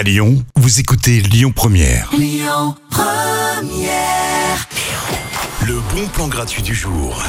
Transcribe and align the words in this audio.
À 0.00 0.02
Lyon, 0.02 0.42
vous 0.56 0.80
écoutez 0.80 1.20
Lyon 1.20 1.52
Première. 1.54 2.10
Le 5.66 5.74
bon 5.94 6.08
plan 6.14 6.26
gratuit 6.26 6.62
du 6.62 6.74
jour. 6.74 7.22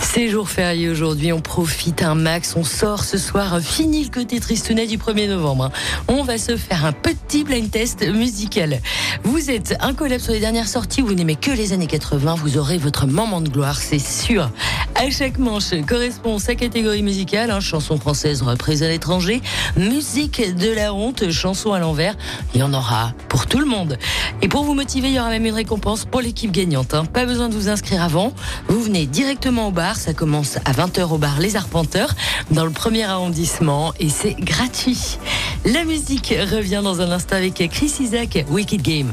C'est 0.00 0.30
jour 0.30 0.48
férié 0.48 0.88
aujourd'hui, 0.88 1.34
on 1.34 1.42
profite 1.42 2.02
un 2.02 2.14
max, 2.14 2.54
on 2.56 2.64
sort 2.64 3.04
ce 3.04 3.18
soir, 3.18 3.60
fini 3.60 4.02
le 4.04 4.08
côté 4.08 4.40
tristounet 4.40 4.86
du 4.86 4.96
1er 4.96 5.28
novembre. 5.28 5.64
hein. 5.64 5.72
On 6.08 6.22
va 6.22 6.38
se 6.38 6.56
faire 6.56 6.86
un 6.86 6.92
petit 6.92 7.44
blind 7.44 7.70
test 7.70 8.02
musical. 8.08 8.80
Vous 9.22 9.50
êtes 9.50 9.76
un 9.80 9.92
collab 9.92 10.18
sur 10.18 10.32
les 10.32 10.40
dernières 10.40 10.68
sorties, 10.68 11.02
vous 11.02 11.12
n'aimez 11.12 11.36
que 11.36 11.50
les 11.50 11.74
années 11.74 11.86
80, 11.86 12.36
vous 12.36 12.56
aurez 12.56 12.78
votre 12.78 13.06
moment 13.06 13.42
de 13.42 13.50
gloire, 13.50 13.76
c'est 13.76 13.98
sûr. 13.98 14.50
À 14.98 15.10
chaque 15.10 15.38
manche 15.38 15.74
correspond 15.86 16.38
sa 16.38 16.54
catégorie 16.54 17.02
musicale, 17.02 17.50
hein, 17.50 17.60
chanson 17.60 17.98
française 17.98 18.40
reprise 18.40 18.82
à 18.82 18.88
l'étranger, 18.88 19.42
musique 19.76 20.42
de 20.56 20.70
la 20.70 20.94
honte, 20.94 21.30
chanson 21.30 21.74
à 21.74 21.78
l'envers, 21.78 22.16
il 22.54 22.60
y 22.60 22.62
en 22.62 22.72
aura 22.72 23.12
pour 23.28 23.46
tout 23.46 23.58
le 23.58 23.66
monde. 23.66 23.98
Et 24.40 24.48
pour 24.48 24.64
vous 24.64 24.72
motiver, 24.72 25.08
il 25.08 25.14
y 25.14 25.20
aura 25.20 25.28
même 25.28 25.44
une 25.44 25.54
récompense 25.54 26.06
pour 26.06 26.22
l'équipe 26.22 26.50
gagnante. 26.50 26.94
hein. 26.94 27.04
Pas 27.04 27.26
besoin 27.26 27.50
de 27.50 27.54
vous 27.54 27.68
inscrire 27.68 28.02
avant. 28.02 28.32
Vous 28.68 28.80
venez 28.80 29.06
directement 29.06 29.68
au 29.68 29.70
bar. 29.70 29.96
Ça 29.96 30.14
commence 30.14 30.56
à 30.64 30.72
20h 30.72 31.12
au 31.12 31.18
bar 31.18 31.40
Les 31.40 31.56
Arpenteurs, 31.56 32.14
dans 32.50 32.64
le 32.64 32.70
premier 32.70 33.04
arrondissement. 33.04 33.92
Et 34.00 34.08
c'est 34.08 34.34
gratuit. 34.34 35.18
La 35.66 35.84
musique 35.84 36.34
revient 36.50 36.80
dans 36.82 37.02
un 37.02 37.10
instant 37.10 37.36
avec 37.36 37.54
Chris 37.70 37.92
Isaac, 38.00 38.44
Wicked 38.50 38.80
Game. 38.80 39.12